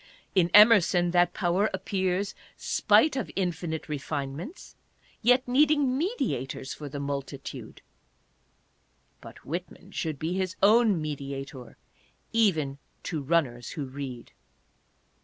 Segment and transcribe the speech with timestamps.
[0.33, 4.75] In Emerson that power appears, spite of infinite refinements,
[5.21, 7.83] yet needing mediators for the multitude.
[9.21, 11.77] But Whitman should be his own mediator,
[12.33, 14.31] even to runners who read.